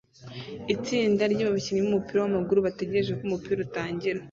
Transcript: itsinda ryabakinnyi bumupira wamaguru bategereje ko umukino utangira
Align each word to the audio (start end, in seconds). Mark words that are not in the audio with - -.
itsinda 0.75 1.23
ryabakinnyi 1.33 1.81
bumupira 1.85 2.17
wamaguru 2.23 2.65
bategereje 2.67 3.11
ko 3.17 3.23
umukino 3.27 3.61
utangira 3.67 4.19